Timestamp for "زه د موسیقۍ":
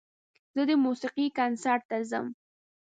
0.55-1.27